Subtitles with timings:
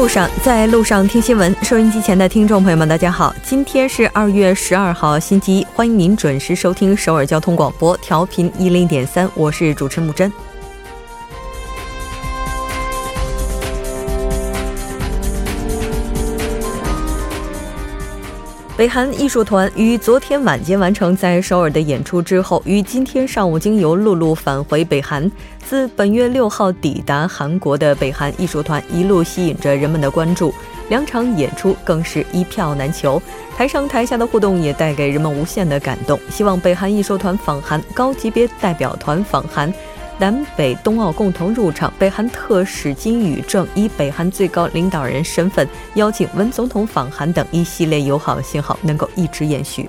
[0.00, 1.54] 路上，在路上听新闻。
[1.62, 10.32] 收音机前的听众朋友们，大家好，今天是二月十二号，星期一，欢迎您准时收听首尔交通广播，调频一零点三，我是主持木真。
[18.74, 25.30] 北韩艺术团于昨天晚间完成在首尔的演出之后，于今天上午经由陆路返回北韩。
[25.70, 30.52] 自本月六号抵达韩国的北韩艺术团一路吸引着人们的关注，
[30.88, 33.22] 两场演出更是一票难求，
[33.56, 36.18] 台上台下的互动也带给人们无限的感动。
[36.28, 39.72] 希望北韩艺术团访韩，高级别代表团访韩。
[40.18, 45.64] 南北冬奥共同入场，北韩特使金宇正以北韩最高领导人身份
[45.94, 49.88] 邀请文总统访韩等一系列友好信号能够一直延续。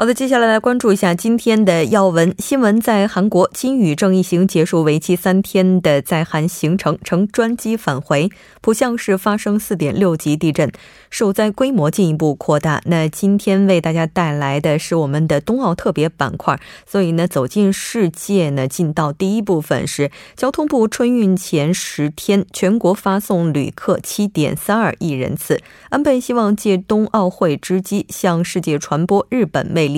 [0.00, 2.80] 好的，接下来来关注一下今天的要闻新闻。
[2.80, 8.30] 在韩国，金宇正一行结束为期三天的在韩行程，乘专机返回。
[8.62, 10.72] 浦项市发生四点六级地震，
[11.10, 12.80] 受灾规模进一步扩大。
[12.86, 25.60] 那今天为大家带来的是我们的冬奥特别板块，所以呢，走进世界呢，进到第一部分是交通部春运前十天，全国发送旅客七点三二亿人次。
[25.90, 29.89] 安倍希望借冬奥会之机向世界传播日本魅。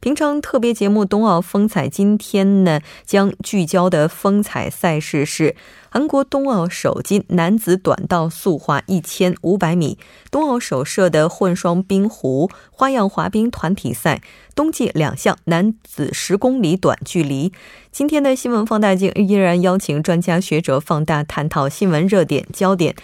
[0.00, 5.54] 平常特别节目《冬奥风采》今天呢，将聚焦的风采赛事是
[5.90, 9.98] 韩国冬奥首金男子短道速滑一千五百米，
[10.30, 14.20] 冬奥首设的混双冰壶花样滑冰团体赛，
[14.54, 17.52] 冬季两项男子十公里短距离。
[17.90, 22.94] 今天的新闻放大镜依然邀请专家学者放大探讨新闻热点焦点。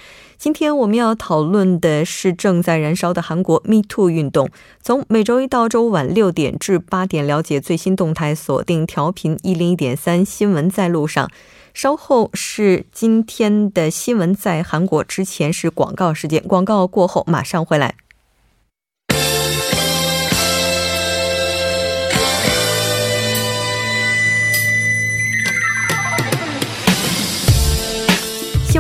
[0.45, 4.51] 今天我们要讨论的是正在燃烧的韩国 Me Too 运动。
[4.83, 11.31] 从每周一到周五晚六点至八点，了解最新动态，锁定调频一零一点三新闻在路上。
[11.73, 17.95] 稍后是今天的新闻在韩国，之前是广告时间，广告过后马上回来。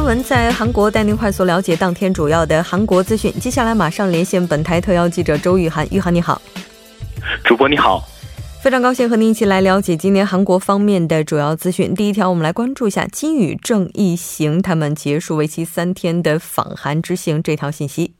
[0.04, 3.32] 闻在韩国带您快速了解当天主要的韩国资讯。
[3.41, 6.41] 接下来马上连线本台特邀记者周玉涵，玉涵你好，
[7.42, 8.06] 主播你好，
[8.60, 11.94] 非常高兴和您一起来了解今年韩国方面的主要资讯。
[11.94, 18.12] 第一条，我们来关注一下金宇正一行他们结束为期三天的访韩之行这条信息。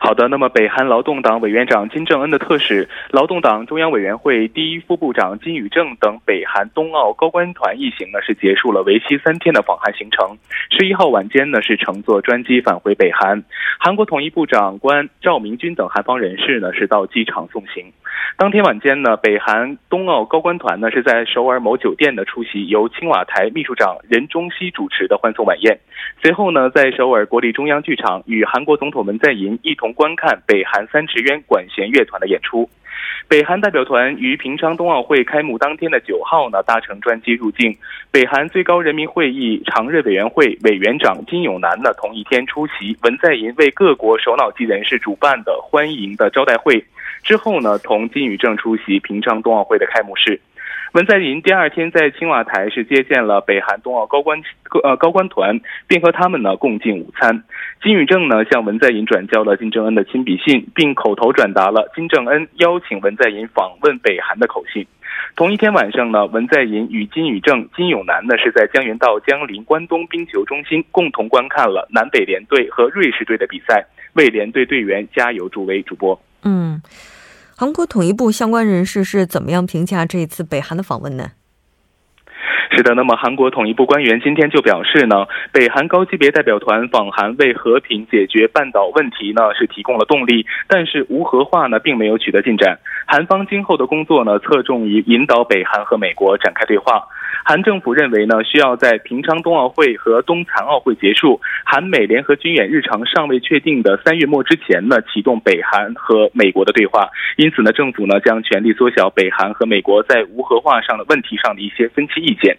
[0.00, 10.36] 好的，那么北韩劳动党委员长金正恩的特使、劳动党中央委员会第一副部长金宇正等北韩冬奥高官团一行呢，是结束了为期三天的访韩行程。
[10.70, 13.42] 十一号晚间呢，是乘坐专机返回北韩。
[13.78, 17.84] 韩国统一部长官赵明军等韩方人士呢，是到机场送行。
[18.36, 25.78] 当天晚间呢，北韩冬奥高官团呢，是在首尔某酒店的出席由青瓦台秘书长任中熙主持的欢送晚宴。
[26.22, 32.68] 随后呢，在首尔国立中央剧场与韩国总统文在寅一同观看北韩三池渊管弦乐团的演出。
[33.28, 37.76] 北韩代表团于平昌冬奥会开幕当天的九号呢，搭乘专机入境。
[38.10, 46.82] 北韩最高人民会议常任委员会委员长金永南呢，同一天出席文在寅为各国首脑级人士主办的欢迎的招待会。
[47.22, 50.40] 之后呢，同金宇正出席平昌冬奥会的开幕式。
[50.92, 54.42] 文在寅第二天在青瓦台是接见了北韩冬奥高官
[54.82, 57.44] 呃高官团，并和他们呢共进午餐。
[57.80, 64.84] 金宇正呢向文在寅转交了金正恩的亲笔信，并口头转达了金正恩邀请文在寅访问北韩的口信。
[65.36, 75.80] 同一天晚上呢，文在寅与金宇正、金永南呢是在江原道江陵关东冰球中心共同观看了南北联队和瑞士队的比赛，为联队队员加油助威。
[75.82, 76.82] 主播，嗯。
[77.60, 81.32] 韩国统一部相关人士是怎么样评价这一次北韩的访问呢？
[82.72, 92.78] 是的，那么韩国统一部官员今天就表示呢，北韩高级别代表团访韩为和平解决半岛问题呢是提供了动力，但是无核化呢并没有取得进展。
[93.06, 97.02] 韩方今后的工作呢侧重于引导北韩和美国展开对话。
[97.44, 107.08] 韩政府认为呢，需要在平昌冬奥会和冬残奥会结束、韩美联合军演日常尚未确定的三月末之前呢，启动北韩和美国的对话。
[107.36, 112.56] 因此呢，政府呢将全力缩小北韩和美国在无核化上的问题上的一些分歧意见。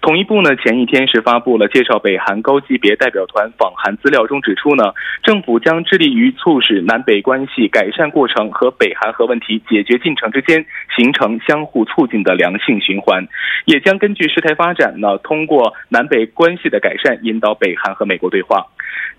[0.00, 4.92] 统一部呢前一天是发布了介绍北韩高级别代表团访韩资料中指出呢，
[5.22, 10.66] 政府将致力于促使南北关系改善过程和北韩核问题解决进程之间
[10.96, 13.28] 形成相互促进的良性循环，
[13.66, 14.22] 也将根据。
[14.32, 18.64] 事态发展呢，通过南北关系的改善，引导北韩和美国对话。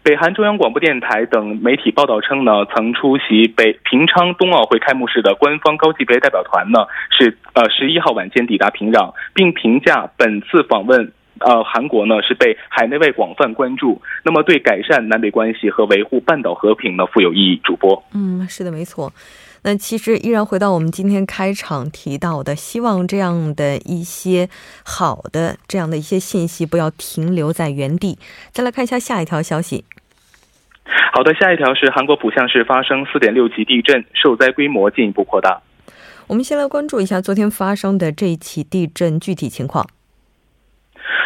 [0.04, 6.86] 北韩中央广播电台等媒体报道称呢，曾出席北平昌冬奥会开幕式的官方高级别代表团呢，
[7.18, 11.12] 是呃十一号晚间抵达平壤，并评价本次访问。
[11.40, 17.60] 呃，韩国呢是被海内外广泛关注，那么对改善南北关系和维护半岛和平呢富有意义。
[17.64, 19.12] 主播，嗯，是的，没错。
[19.64, 24.50] 那其实依然回到我们今天开场提到的，希望这样的一些
[24.84, 28.20] 好的这样的一些信息不要停留在原地。
[28.52, 29.86] 再来看一下下一条消息。
[31.14, 35.62] 好的，下一条是韩国浦项市发生四点六级地震，受灾规模进一步扩大。
[36.28, 39.88] 我们先来关注一下昨天发生的这一起地震具体情况。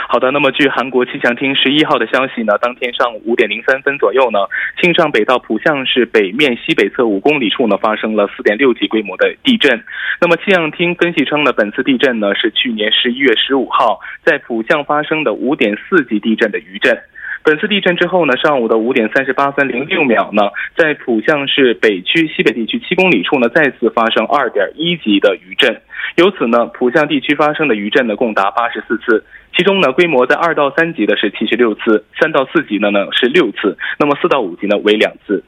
[0.09, 4.39] 好的，那么据韩国气象厅十一号的消息呢，当天上午五点零三分左右呢，
[4.81, 9.83] 庆尚北道浦项市北面西北侧五公里处呢发生了四点六级规模的地震。
[10.21, 16.97] 那么气象厅分析称呢，本次地震呢是去年十一月十五号在浦项发生的五点四级地震的余震。
[17.43, 20.43] 本次地震之后呢，上午的五点三十八分零六秒呢，
[20.77, 25.81] 在浦项市北区西北地区七公里处呢再次发生二点一级的余震。
[26.15, 29.25] 由此呢，浦项地区发生的余震呢共达八十四次。
[29.57, 35.43] 其中呢，规模在二到三级的是七十六次，三到四级的呢是六次，那么四到五级呢为两次。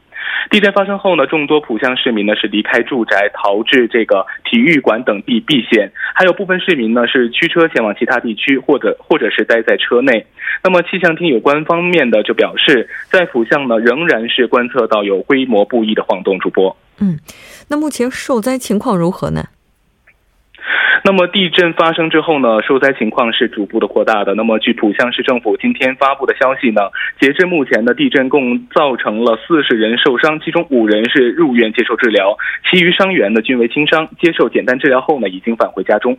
[0.49, 10.25] 地震发生后呢，众多浦项市民呢是离开住宅，逃至这个体育馆等地避险，还有部分市民呢是驱车前往其他地区，或者或者是待在车内。
[10.63, 16.39] 那么气象厅有关方面的就表示，在浦项呢仍然是观测到有规模不一的晃动。
[16.39, 17.19] 主播，嗯，
[17.67, 19.45] 那目前受灾情况如何呢？
[21.03, 24.35] 那么地震发生之后呢，受灾情况是逐步的扩大的。
[24.35, 26.81] 那么据浦项市政府今天发布的消息呢，
[27.19, 32.37] 截至目前的地震共造成了四十人受伤，其中五人是入院接受治疗，
[32.69, 36.17] 其余伤员呢均为轻伤，接受简单治疗后呢已经返回家中。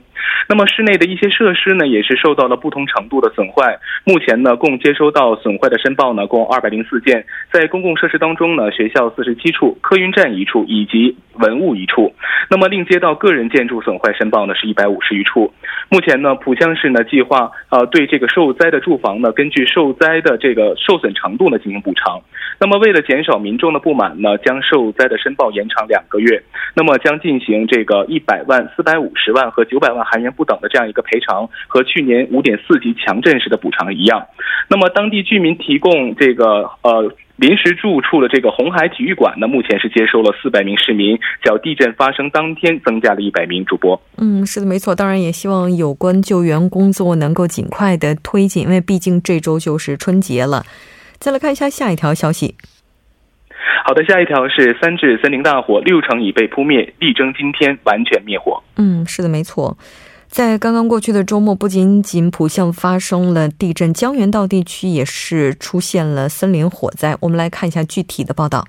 [0.49, 3.79] 那么室内的一些设施呢也是受到了不同程度的损坏。
[4.05, 12.14] 目前呢共接收到损坏的申报呢共二百零四件，在公共设施当中呢，学校四十七处，客运站一处以及文物一处。
[12.49, 14.70] 那么另接到个人建筑损坏申报呢是。
[14.70, 15.52] 一百五十余处，
[15.88, 22.20] 目前呢，浦项市呢计划呃对这个受灾的住房呢，根据受灾的这个受损程度呢进行补偿。
[22.60, 26.40] 那么为了减少民众的不满呢，将受灾的申报延长两个月。
[26.76, 34.25] 那么将进行这个一百万、四百五十万和九百万韩元不等的这样一个赔偿，和去年五点四级强震时的补偿一样。
[34.69, 37.12] 那么当地居民提供这个呃。
[37.40, 43.98] 临时住处的这个红海体育馆呢，目前是接收了四百名市民，较地震发生当天增加了一百名主播。
[44.19, 44.94] 嗯，是的，没错。
[44.94, 50.64] 当然也希望有关救援工作能够尽快的推进，因为毕竟这周就是春节了。
[51.19, 52.56] 再来看一下下一条消息。
[53.86, 58.62] 好的，下一条是三至森林大火，六成已被扑灭，力争今天完全灭火。
[58.76, 59.78] 嗯，是的，没错。
[60.31, 67.17] 在刚刚过去的周末，不仅仅浦项发生了地震，江原道地区也是出现了森林火灾。
[67.19, 68.65] 我们来看一下具体的报道。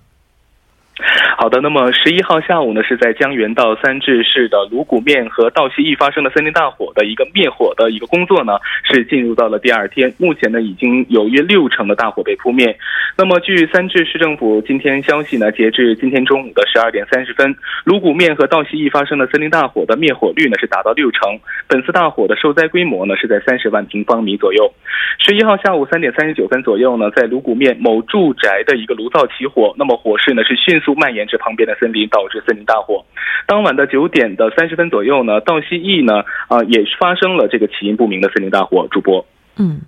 [1.38, 8.54] 好的，那么十一号下午呢，是在江原道三治市的鲁谷面和道西驿发生的森林大火的一个灭火的一个工作呢，
[8.84, 10.14] 是进入到了第二天。
[10.18, 12.78] 目前呢，已经有约六成的大火被扑灭。
[13.18, 21.40] 那么，据三治市政府今天消息呢，截至今天中午的十二点三十分，鲁谷面和道西驿发生的森林大火的灭火率呢是达到六成。
[21.68, 24.72] 本次大火的受灾规模呢是在三十万平方米左右。
[25.18, 31.38] 十一号下午三点三十九分左右呢，在鲁谷面某住宅的一个炉灶起火，那么火势呢是迅速蔓延至。
[31.42, 33.04] 旁边的森林导致森林大火。
[33.48, 38.88] 当晚的九点的三十分左右呢，道西驿呢啊也发生了这个起因不明的森林大火。
[38.92, 39.82] 主播，嗯，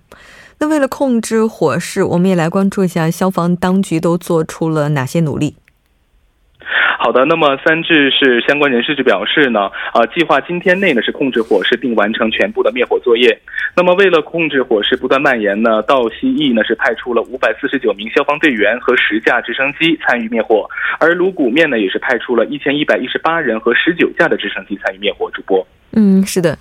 [0.58, 5.54] 那为了控制火势，我们也来关注一下消防当局都做出了哪些努力。
[6.98, 13.38] 好的，那么三治市相关人士就表示呢，啊，计划今天内呢是控制火势并完成全部的灭火作业。
[13.76, 20.68] 那么为了控制火势不断蔓延呢，道西驿呢是派出了五百四十九名消防队员和十架直升机参与灭火，
[20.98, 25.30] 而鲁谷面呢也是派出了一千一百一十八人和十九架的直升机参与灭火。
[25.34, 26.56] 主播，嗯，是的。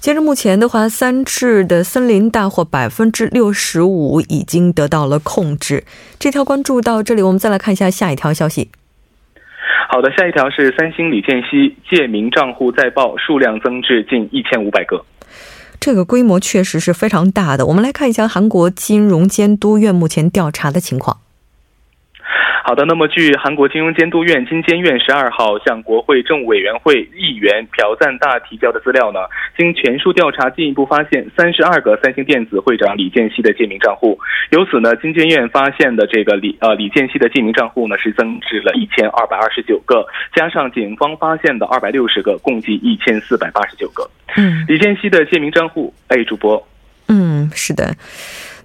[0.00, 5.84] 截至目前的话，三治的森林大火百分之六十五已经得到了控制。
[6.18, 8.70] 这条关注到这里，我们再来看一下下一条消息。
[9.90, 15.02] 好的，下一条是三星李健熙借名账户再爆数量增至近一千五百个，
[15.80, 17.64] 这个规模确实是非常大的。
[17.64, 21.16] 我们来看一下韩国金融监督院目前调查的情况。
[22.68, 29.20] 好的，那么据韩国金融监督院金监院十二号向国会政务委员会议员朴赞大提交的资料呢，
[29.56, 34.18] 经全数调查，进一步发现三十二个三星电子会长李健熙的借名账户。
[34.50, 44.06] 由此呢，金监院发现的这个李呃李健熙的借名账户呢是增至了一千二百二十九个，加上警方发现的二百六十个，共计一千四百八十九个。
[44.36, 46.62] 嗯，李健熙的借名账户，哎，主播，
[47.08, 47.96] 嗯，是的。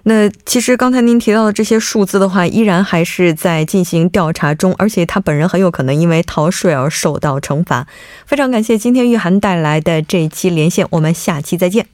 [0.06, 7.86] 那其实刚才您提到的这些数字的话，依然还是在进行调查中，而且他本人很有可能因为逃税而受到惩罚。
[8.26, 11.86] 非常感谢今天玉涵带来的这一期连线，我们下期再见。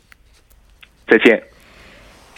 [1.07, 1.50] 再见。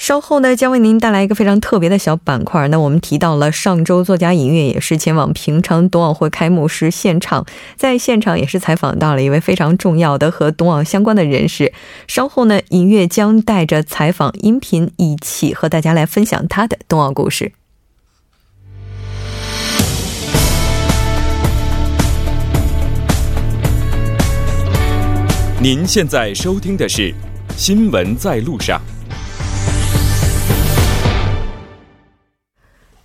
[0.02, 2.66] 稍后呢，将为您带来一个非常特别的小板块。
[2.66, 11.73] 那我们提到了上周作家尹月也是前往平昌冬奥会开幕式现场，在现场也是采访到了一位非常重要的和冬奥相关的人士。
[12.09, 17.52] 稍后呢，尹月将带着采访音频一起和大家来分享他的冬奥故事。
[25.61, 27.02] 您现在收听的是
[27.56, 28.80] 《新闻在路上》。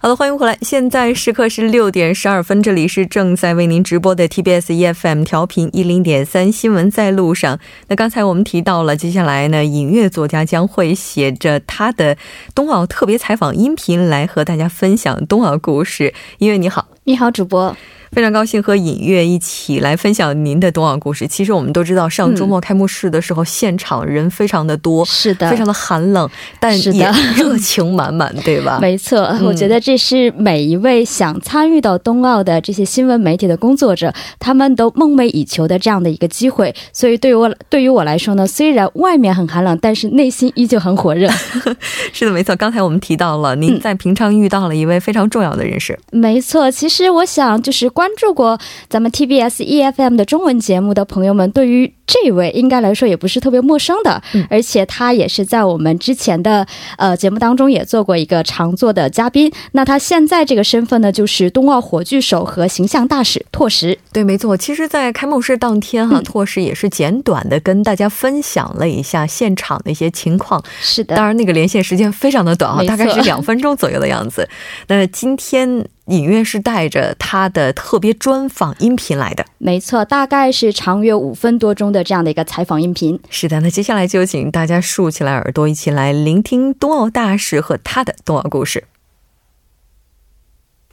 [0.07, 0.57] 好的，欢迎回来。
[0.61, 7.59] 现在时刻是六点十二分，这里是正在为您直播的 TBS EFM 调频一零点三新闻在路上。
[7.89, 12.15] 那刚才我们提到了，接下来呢，影乐作家将会写着他的
[12.55, 16.13] 冬奥特别采访音频来和大家分享冬奥故事。
[16.37, 17.73] 音乐你好，你好，主播。
[18.13, 21.27] 非常高兴和尹月一起来分享您的冬奥故事。
[21.27, 28.79] 其实我们都知道，上周末开幕式的时候，现场人非常的多，是的，非常的寒冷，但也 热情满满，对吧？
[28.81, 36.73] 没错，我觉得这是每一位想参与到冬奥的这些新闻媒体的工作者，他们都梦寐以求的这样的一个机会。
[36.93, 41.29] 所以对于我对于我来说呢，虽然外面很寒冷，但是内心依旧很火热。
[42.13, 42.55] 是的，没错。
[42.55, 45.99] 刚才我们提到了您在平昌遇到了一位非常重要的人士。
[46.13, 47.87] 没错，其实我想就是。
[47.97, 59.51] 关注过咱们 TBS EFM 的中文节目的朋友们，对于这位应该来说也不是特别陌生的，而且他也是在我们之前的呃节目当中也做过一个常做的嘉宾。
[59.71, 63.97] 那他现在这个身份呢，就是冬奥火炬手和形象大使拓石。
[64.13, 64.55] 对，没错。
[64.55, 70.63] 其实，在开幕式当天哈，拓石也是简短的跟大家分享了一下现场的一些情况。
[70.81, 74.47] 是的，当然那个连线时间非常的短哈，大概是两分钟左右的样子。
[74.87, 75.87] 那今天。
[76.07, 83.19] 尹月是带着他的特别专访音频来的，没错，大概是长约五分多钟的这样的一个采访音频。
[83.29, 88.85] 是的，那接下来就请大家竖起来耳朵，一起来聆听冬奥大使和他的冬奥故事。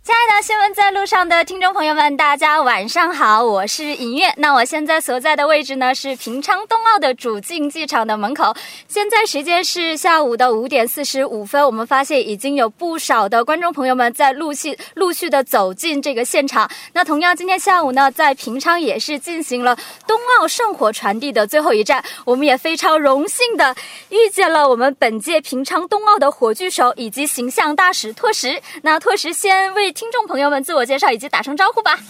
[0.04, 4.30] 亲爱的新闻在路上的听众朋友们，大家晚上好，我是尹月。
[4.36, 8.54] 那我现在所在的位置呢是平昌冬奥的主竞技场的门口。
[8.86, 11.64] 现在时间是下午的五点四十五分。
[11.64, 16.70] 我们发现已经有不少的观众朋友们在陆续陆续的走进这个现场。
[16.92, 19.74] 那同样，今天下午呢，在平昌也是进行了
[20.06, 22.04] 冬奥圣火传递的最后一站。
[22.26, 23.74] 我们也非常荣幸的
[24.10, 28.60] 遇见了我们本届平昌冬奥的火炬手以及形象大使拓实。
[28.82, 32.00] 那拓实先为听众朋友们自我介绍以及打声招呼吧。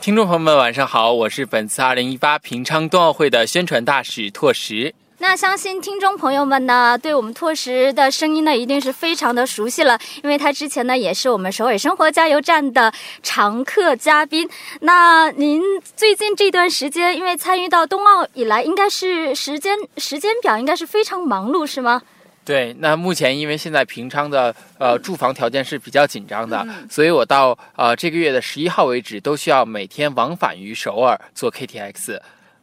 [0.00, 4.94] 听众朋友们，晚上好，我是本次二零一八平昌冬奥会的宣传大使拓石。
[5.18, 12.90] 那相信听众朋友们呢，对我们拓石的声音呢，一定是非常的熟悉了，因为他之前呢，也是我们首尔生活加油站的
[13.22, 14.48] 常客嘉宾。
[14.80, 15.60] 那您
[15.94, 22.00] 最近这段时间，因为参与到冬奥以来，应该是时间时间表应该是非常忙碌，是吗？
[22.48, 32.18] 对，那目前因为现在平昌的呃住房条件是比较紧张的，所以我到呃这个月的十一号为止，都需要每天往返于首尔做 KTX。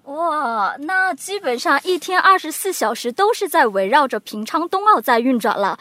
[0.05, 5.77] 哇，那基本上一天二十四小时都是在围绕着平昌冬奥在运转了。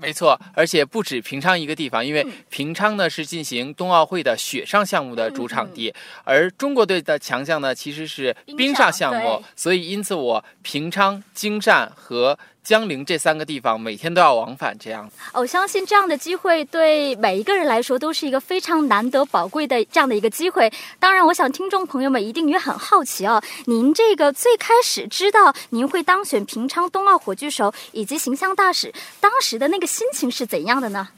[0.00, 5.94] 没错，而且不止平昌一个地方，因为平昌呢是进行冬奥会的雪上项目的主场地，
[6.24, 12.38] 而中国队的强项呢其实是冰上项目，所以因此我平昌、京善和。
[12.64, 15.10] 江陵这三个地方每天都要往返，这样。
[15.32, 20.72] 我相信这样的机会对每一个人来说都是一个非常难得宝贵的这样的一个机会。
[21.00, 31.08] 当然，我想听众朋友们一定也很好奇哦，您这个最开始知道您会当选平昌冬奥火炬手以及形象大使，当时的那个心情是怎样的呢？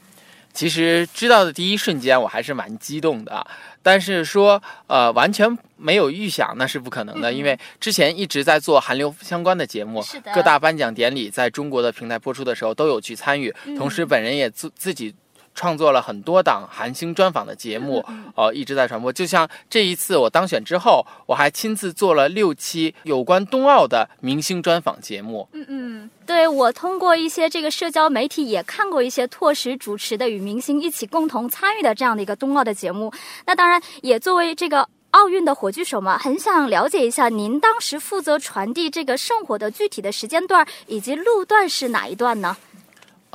[0.51, 3.45] 其实知道的第一瞬间，我还是蛮激动的。
[3.85, 15.13] 但是说，呃，完全没有预想，那是不可能的，因为之前一直在做韩流相关的节目，各大颁奖典礼在中国的平台播出的时候都有去参与，同时本人也自自己。
[15.55, 19.11] 创作了很多档韩星专访的节目，呃，一直在传播。
[19.11, 25.47] 就像这一次我当选之后，我还亲自做了六期有关冬奥的明星专访节目。
[25.53, 33.11] 嗯嗯，对我通过一些这个社交媒体也看过一些拓实主持的与明星一起共同参与的这样的一个冬奥的节目。
[33.47, 42.57] 那当然也作为这个奥运的火炬手嘛，很想了解一下您当时负责传递这个圣火的具体的时间段以及路段是哪一段呢？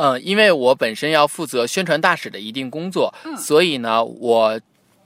[0.00, 4.58] 嗯，因为我本身要负责宣传大使的一定工作，所以呢，我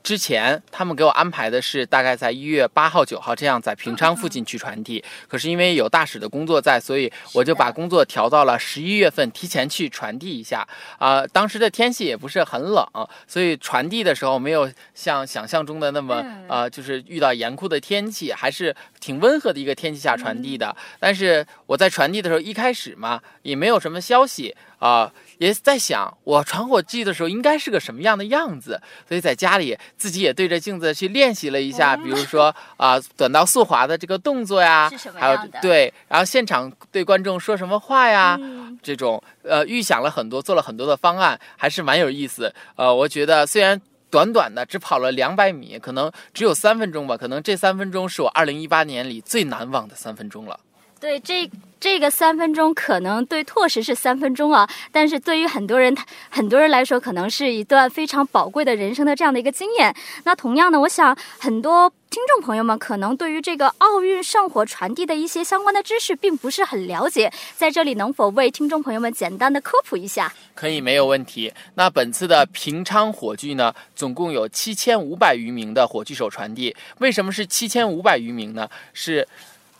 [0.04, 10.68] 之前他们给我安排的是大概在一月八号、九号这样在平昌附近去传递，可是因为有大使的工作在，所以我就把工作调到了十一月份，提前去传递一下。
[10.98, 12.86] 啊，当时的天气也不是很冷，
[13.26, 20.76] 所以传递的时候没有像想象中的那么呃，就是遇到严酷的天气，还是挺温和的一个天气下传递的。
[21.00, 25.10] 但是我在传递的时候，一开始嘛，也没有什么消息啊。
[25.38, 38.38] 也在想，我传火炬的时候应该是个什么样的样子，所以在家里自己也对着镜子去练习了一下，比如说 啊，短道速滑的这个动作呀，还有对，然后现场对观众说什么话呀，
[38.82, 42.54] 这种呃预想了很多，做了很多的方案，还是蛮有意思。
[42.76, 50.60] 呃，我觉得虽然短短的只跑了两百米，可能只有三分钟吧，可能这三分钟是我二零一八年里最难忘的三分钟了。
[51.00, 51.50] 对这
[51.84, 55.94] 这个三分钟，可能对拓实是三分钟啊，但是对于很多人
[56.30, 59.94] 很多人来说，可能是一段非常宝贵的人生的这样的一个经验。
[60.24, 70.32] 那同样呢，我想很多听众朋友们可能对于这个奥运圣火传递的一些相关的知识并不是很了解，在这里能否为听众朋友们简单的科普一下？
[70.54, 71.52] 可以，没有问题。
[71.74, 76.74] 那本次的平昌火炬呢，总共有七千五百余名的火炬手传递。
[77.00, 78.70] 为什么是七千五百余名呢？
[78.94, 79.28] 是。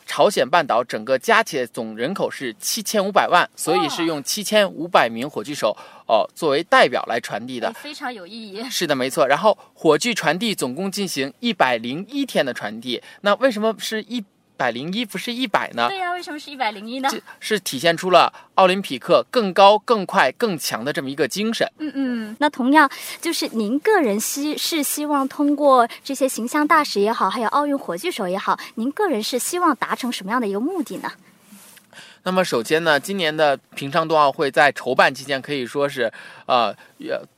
[0.05, 5.75] 朝鲜半岛整个加起来总人口是七千五百万，所以是用七千五百名火炬手
[6.07, 8.63] 哦作为代表来传递的，非常有意义。
[8.69, 9.27] 是的，没错。
[9.27, 14.23] 然后火炬传递总共进行一百零一天的传递，那为什么是一？
[14.57, 15.87] 百零一不是一百呢？
[15.87, 17.09] 对呀，为什么是一百零一呢？
[17.39, 21.69] 是体现出了奥林匹克更高、更快、更强的这么一个精神。
[21.77, 22.89] 嗯嗯，那同样
[23.21, 31.11] 就是您个人希是希望通过这些形象大使也好，还有奥运火炬手也好，您个人是希望达成什么样的一个目的呢？
[32.25, 36.11] 那么首先呢，今年的平昌冬奥会在筹办期间可以说是，
[36.47, 36.75] 呃，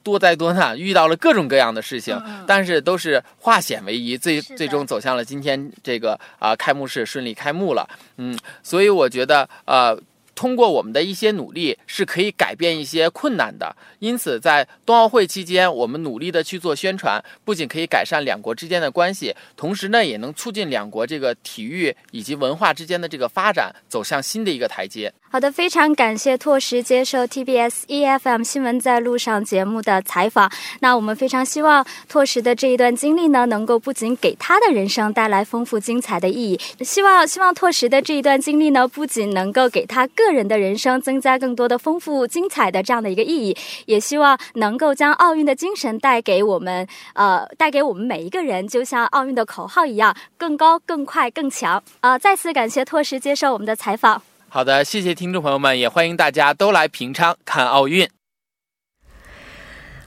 [0.01, 2.17] 多灾多难，遇到了各种各样的事情，
[2.47, 7.87] 但是都是化险为夷，最最终走向了今天这个啊开幕式顺利开幕了。
[8.15, 9.97] 嗯，所以我觉得呃。
[10.37, 13.75] 通过我们的一些努力，是可以改变一些困难的。
[13.97, 25.11] 因此，在冬奥会期间，我们努力的去做宣传，不仅可以改善两国之间的关系，同时呢，也能促进两国这个体育以及文化之间的这个发展，走向新的一个台阶。
[25.29, 30.49] 好的，非常感谢拓实接受 TBS EFM 新闻在路上节目的采访。
[30.79, 51.81] 那我们非常希望拓实的这一段经历呢，能够不仅给他的人生带来丰富精彩的意义，希望希望拓实的这一段经历呢，不仅能够给他更个人的人生增加更多的丰富精彩的这样的一个意义，也希望能够将奥运的精神带给我们，呃，带给我们每一个人，就像奥运的口号一样，更高、更快、更强。
[52.01, 54.21] 啊，再次感谢拓实接受我们的采访。
[54.49, 58.16] 好的，谢谢听众朋友们，也欢迎大家都来平昌看奥运。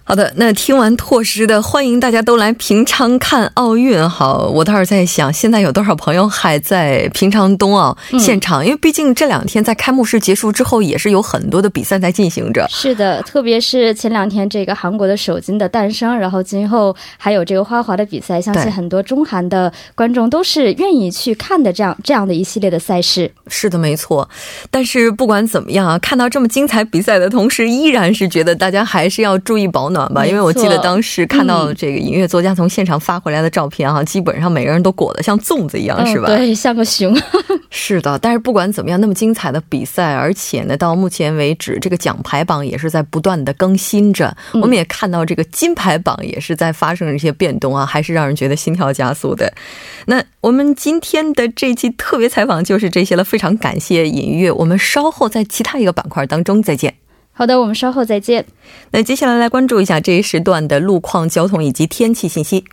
[0.02, 4.08] 好的，那听完拓师的，欢迎大家都来平昌看奥运。
[4.08, 8.64] 好，我倒是在想，现在有多少朋友还在平昌冬奥现场？
[8.64, 12.66] 因为毕竟这两天在开幕式结束之后，也是有很多的比赛在进行着。
[12.68, 21.72] 是的，特别是前两天这个韩国的首金的诞生，然后今后还有这个花滑的比赛，相信很多中韩的观众都是愿意去看的。
[21.72, 24.28] 这样这样的一系列的赛事，是的，没错。
[24.72, 30.12] 但是不管怎么样啊，看到这么精彩比赛的同时，依然是觉得大家还是要注意保暖。
[30.12, 36.26] 吧，因为我记得当时看到这个音乐作家从现场发回来的照片哈，基本上每个人都裹得像粽子一样，是吧？
[36.26, 37.16] 对，像个熊。
[37.72, 44.36] 是的，但是不管怎么样，那么精彩的比赛，而且呢，到目前为止，这个奖牌榜也是在不断的更新着。
[44.54, 49.52] 我们也看到这个金牌榜也是在发生一些变动啊，还是让人觉得心跳加速的。
[50.06, 56.92] 那我们今天的这期特别采访就是这些了，非常感谢尹月，我们稍后在其他一个板块当中再见。
[57.40, 58.44] 好的，我们稍后再见。
[58.90, 62.66] 那接下来来关注一下这一时段的路况、交通以及天气信息。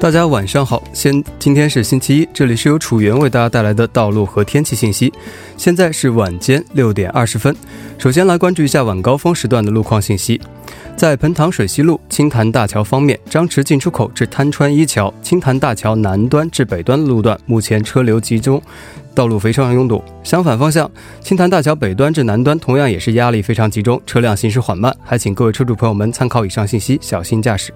[0.00, 5.12] 大家晚上好，先今天是星期一，这里是由楚源为大家带来的道路和天气信息。
[5.58, 7.54] 现在是晚间六点二十分，
[7.98, 10.40] 首先来关注一下晚高峰时段的路况信息。
[10.96, 18.60] 在彭塘水西路青潭大桥方面，张池进出口至滩川一桥、青潭大桥南端至北端路段，目前车流集中，
[19.14, 20.02] 道路非常拥堵。
[20.22, 27.72] 相反方向，青潭大桥北端至南端同样也是压力非常集中，车辆行驶缓慢，还请各位车主朋友们参考以上信息，小心驾驶。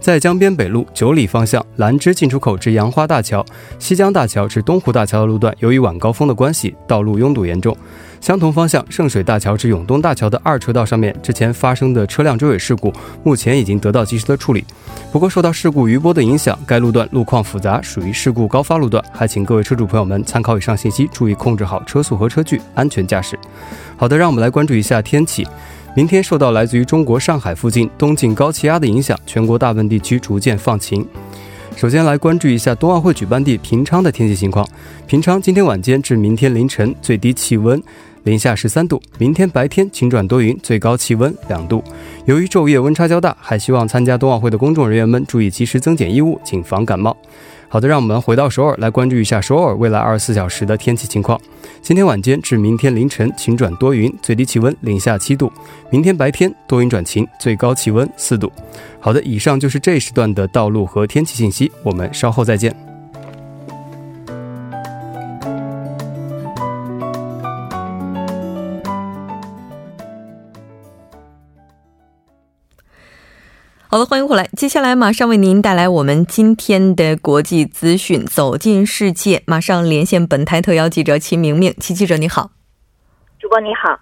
[0.00, 3.44] 在江边北路九里方向兰芝进出口至杨花大桥、
[3.78, 7.76] 西江大桥至东湖大桥的路段，由于晚高峰的关系，道路拥堵严重。
[8.18, 14.64] 相同方向圣水大桥至永东大桥的二车道上面，之前发生的车辆追尾事故，目前已经得到及时的处理。
[15.12, 23.38] 不过受到事故余波的影响，该路段路况复杂，属于事故高发路段，还请各位车主朋友们参考以上信息，注意控制好车速和车距，安全驾驶。
[23.96, 25.46] 好的，让我们来关注一下天气。
[25.96, 31.04] 明天受到来自于中国上海附近东进高气压的影响，全国大部分地区逐渐放晴。
[31.76, 34.68] 首先来关注一下冬奥会举办地平昌的天气情况。
[35.06, 37.82] 平昌今天晚间至明天凌晨最低气温
[38.24, 41.82] 零下十三度，明天白天晴转多云，最高气温两度。
[42.26, 47.16] 由于昼夜温差较大，还希望参加冬奥会的公众人员们注意及时增减衣物，谨防感冒。
[47.72, 51.40] 好的，让我们回到首尔来关注一下首尔未来二十四小时的天气情况。
[51.80, 55.46] 今天晚间至明天凌晨晴转多云，最低气温零下七度；
[55.88, 58.52] 明天白天多云转晴，最高气温四度。
[58.98, 62.89] 好的，以上就是这时段的道路和天气信息，我们稍后再见。
[73.92, 74.48] 好的，欢迎回来。
[74.56, 79.42] 接下来马上为您带来我们今天的国际资讯，走进世界。
[79.48, 82.52] 马上连线本台特邀记者齐明明，齐记者你好，
[83.40, 83.98] 主播你好，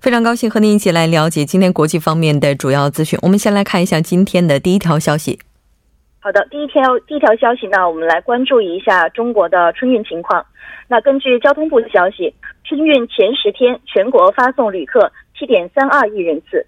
[0.00, 3.16] 非常高兴和您一起来了解今天国际方面的主要资讯。
[3.22, 5.38] 我们先来看一下今天的第一条消息。
[6.18, 10.44] 好的，第一条第一条消息呢，我们来关注一下中国的春运情况。
[10.88, 16.66] 那根据交通部的消息，春运前十天全国发送旅客七点三二亿人次。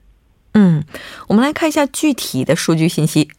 [1.31, 3.31] 我们来看一下具体的数据信息。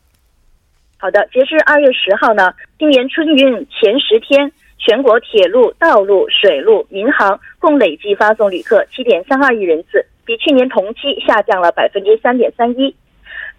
[0.97, 12.95] 好的，截至二月十号呢，今年春运前十天，全国铁路、道路、水路、民航共累计发送旅客七点三二亿人次，比去年同期下降了百分之三点三一。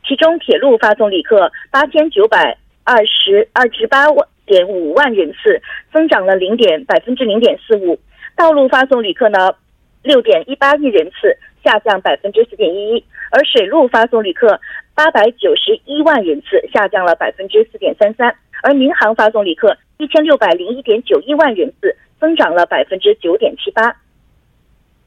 [0.08, 5.60] 其中，铁路发送旅客八千九百二十二十八万点五万人次，
[5.92, 7.98] 增长了零点百分之零点四五；
[8.34, 9.54] 道路发送旅客呢，
[10.02, 13.04] 六点一八亿人次，下降百分之四点一一。
[13.30, 14.60] 而水路发送旅客
[14.94, 18.30] 八百九十一万人次，下降了百分之四点三三；
[18.62, 23.96] 而民航发送旅客一千六百零一点九一万人次，增长了百分之九点七八。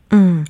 [0.09, 0.43] 嗯，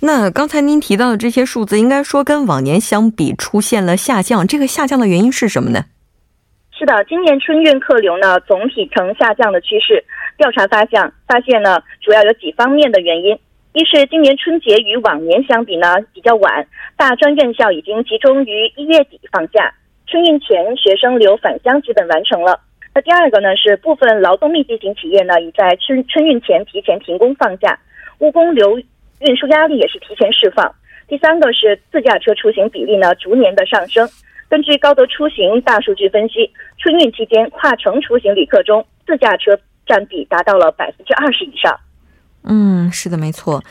[0.00, 5.84] 那刚才您提到的这些数字，应该说跟往年相比出现了下降，这个下降的原因是什么呢？
[6.70, 10.02] 是的，今年春运客流呢总体呈下降的趋势。
[10.38, 13.38] 调查发现，发现呢主要有几方面的原因。
[13.74, 19.72] 一是今年春节与往年相比呢比较晚，大专院校已经集中于一月底放假，
[20.06, 22.60] 春运前学生流返乡基本完成了。
[22.94, 27.78] 那第二个呢是部分劳动密集型企业呢已在春春运前提前停工放假，
[28.18, 28.78] 务工流
[29.20, 30.70] 运输压力也是提前释放。
[31.08, 34.06] 第三个是自驾车出行比例呢逐年的上升。
[34.50, 41.74] 根据高德出行大数据分析，春运期间跨城出行旅客中自驾车占比达到了百分之二十以上。
[42.44, 43.62] 嗯，是的，没错。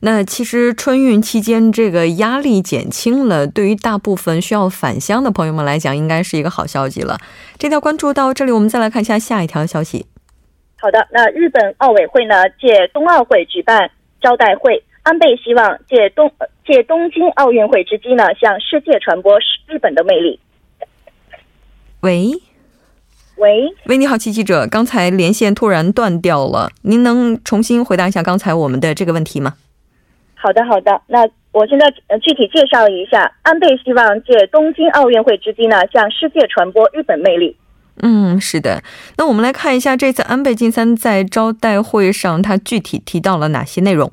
[0.00, 7.18] 那其实春运期间这个压力减轻了，对于大部分需要返乡的朋友们来讲，应该是一个好消息了。
[7.58, 10.06] 这条关注到这里，我们再来看一下下一条消息。
[10.78, 16.30] 好的，那日本奥委会呢借冬奥会举办招待会，安倍希望借东
[16.66, 20.38] 借东京奥运会之机呢，向世界传播日本的魅力。
[22.00, 22.32] 喂。
[23.38, 29.54] 喂，喂，你好，齐记者，刚才连线突然断掉了，您能重新回答一下刚才我们的这个问题吗？
[30.34, 37.56] 好的，好的，那我现在呃具体介绍一下，安倍希望借东京奥运会之机呢，向世界传播日本魅力。
[38.02, 38.82] 嗯，是的，
[39.16, 44.10] 那我们来看一下这次安倍晋三在招待会上，他具体提到了哪些内容？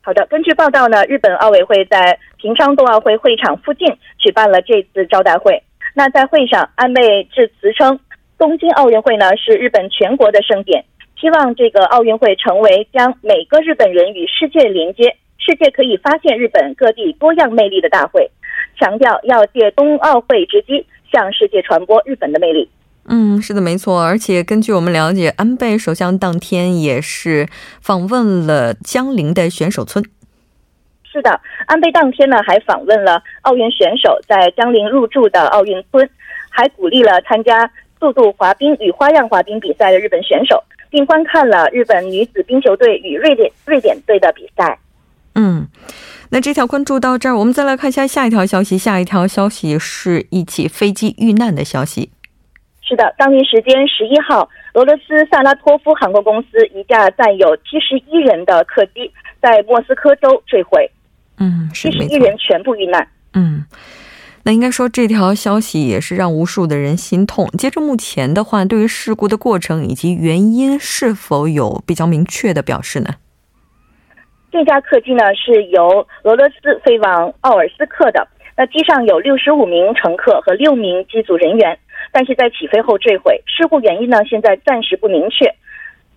[0.00, 5.62] 好的，根据报道呢，日本奥委会在平昌冬奥会会场附近举办了这次招待会。
[5.94, 7.98] 那在会上，安倍致辞称。
[8.38, 10.84] 东京奥运会呢是日本全国的盛典，
[11.20, 18.30] 希望这个奥运会成为将每个日本人与世界连接、世界可以发现日本各地多样魅力的大会。
[18.78, 22.70] 强调要借冬奥会之机向世界传播日本的魅力。
[23.08, 24.04] 嗯，是的，没错。
[24.04, 27.48] 而且根据我们了解，安倍首相当天也是
[27.80, 30.04] 访问了江陵的选手村。
[31.10, 36.08] 是的，安倍当天呢还访问了奥运选手在江陵入住的奥运村，
[36.50, 37.68] 还鼓励了参加。
[38.00, 44.78] 速度滑冰与花样滑冰比赛的日本选手，并观看了日本女子冰球队与瑞典瑞典队的比赛。
[45.34, 45.68] 嗯，
[46.30, 48.76] 那这条关注到这儿，我们再来看一下下一条消息。
[48.76, 52.10] 下一条消息是一起飞机遇难的消息。
[52.82, 60.90] 是的，当地时间十一号，俄罗斯萨拉托夫航空公司一架载有七十一人的客机在莫斯科州坠毁。
[61.38, 63.06] 嗯，七十一人全部遇难。
[63.34, 63.64] 嗯。
[64.44, 67.46] 那应该说，这条消息也是让无数的人心痛。
[67.58, 73.16] 截至目前的话，对于事故的过程以及原因，是否有比较明确的表示呢？
[74.50, 81.78] 这架客机呢是由俄罗斯飞往奥尔斯克的，那机上有六十五名乘客和六名机组人员，
[82.10, 85.52] 但是在起飞后坠毁，事故原因呢现在暂时不明确。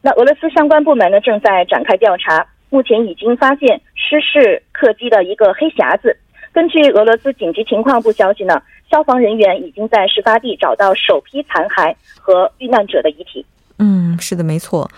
[0.02, 6.16] 那俄罗斯相关部门呢正在展开调查，目前已经发现失事客机的一个黑匣子。
[6.54, 13.46] 根据俄罗斯紧急情况部消息呢，消防人员已经在事发地找到首批残骸和遇难者的遗体。
[13.80, 14.90] 嗯，是的，没错。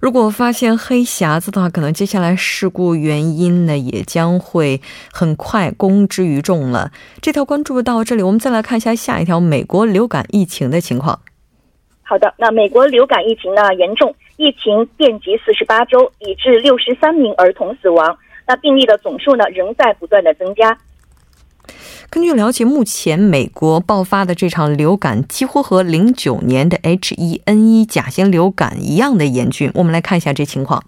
[0.00, 4.80] 如果发现黑匣子的话，可能接下来事故原因呢也将会
[5.12, 6.90] 很快公之于众了。
[7.20, 11.20] 这条关注到这里，我们再来看一下下一条美国流感疫情的情况。
[12.02, 18.16] 好的，那美国流感疫情呢严重，疫情遍及四十八州，已致六十三名儿童死亡。
[18.46, 20.76] 那病例的总数呢仍在不断的增加。
[22.12, 29.70] 根据了解，目前美国爆发的这场流感几乎和零九年的 H1N1 甲型流感一样的严峻。
[29.76, 30.82] 我们来看一下这情况。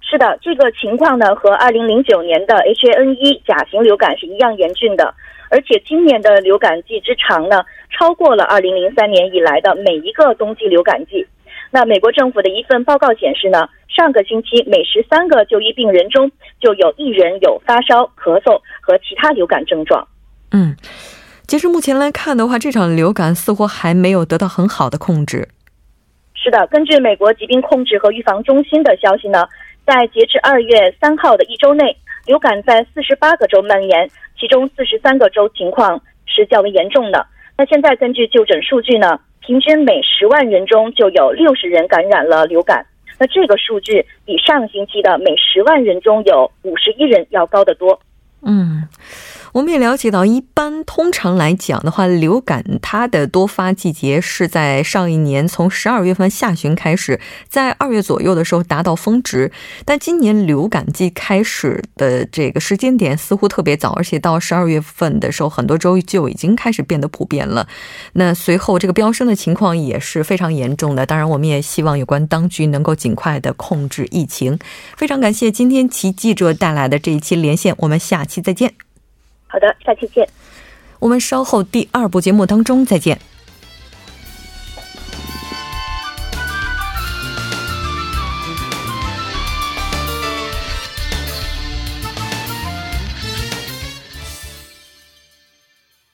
[0.00, 5.14] 是的，这个情况呢和二零零九年的 H1N1 甲型流感是一样严峻的，
[5.50, 11.26] 而且今年的流感季之长呢超过了二零零三年以来的每一个冬季流感季。
[11.70, 20.08] 那美国政府的一份报告显示呢，上个星期每十三个就医病人中就有一人有发烧、咳嗽和其他流感症状。
[20.52, 20.76] 嗯，
[21.46, 25.48] 截至目前来看的话，这场流感似乎还没有得到很好的控制。
[26.34, 29.46] 是的，根据美国疾病控制和预防中心的消息呢，
[29.86, 37.26] 在截至二月三号的一周内，流感在四十八个州蔓延，其中四十三个州情况是较为严重的。
[37.58, 42.86] 那现在根据就诊数据呢，平均每十万人中就有六十人感染了流感。
[43.18, 48.00] 那这个数据比上星期的每十万人中有五十一人要高得多。
[48.40, 48.88] 嗯。
[49.52, 59.50] 我们也了解到，一般通常来讲的话，流感它的多发季节是在上一年从十二月份下旬开始，在二月左右的时候达到峰值。
[59.84, 67.66] 但今年流感季开始的这个时间点似乎特别早，而且到十二月份的时候，很多州就已经开始变得普遍了。
[68.12, 71.04] 那随后这个飙升的情况也是非常严重的。
[71.04, 74.58] 当然，我们也希望有关当局能够尽快的控制疫情。
[74.96, 78.89] 非常感谢今天其记者带来的这一期连线，我们下期再见。
[79.50, 80.28] 好的，下期见。
[81.00, 83.18] 我们稍后第二部节目当中再见。